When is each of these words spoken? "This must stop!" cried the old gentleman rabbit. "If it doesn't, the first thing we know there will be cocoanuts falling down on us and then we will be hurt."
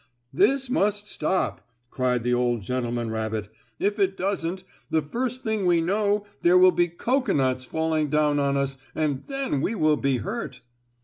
"This 0.33 0.67
must 0.67 1.07
stop!" 1.07 1.61
cried 1.91 2.23
the 2.23 2.33
old 2.33 2.61
gentleman 2.63 3.11
rabbit. 3.11 3.49
"If 3.77 3.99
it 3.99 4.17
doesn't, 4.17 4.63
the 4.89 5.03
first 5.03 5.43
thing 5.43 5.67
we 5.67 5.79
know 5.79 6.25
there 6.41 6.57
will 6.57 6.71
be 6.71 6.87
cocoanuts 6.87 7.65
falling 7.65 8.09
down 8.09 8.39
on 8.39 8.57
us 8.57 8.79
and 8.95 9.21
then 9.27 9.61
we 9.61 9.75
will 9.75 9.97
be 9.97 10.17
hurt." 10.17 10.61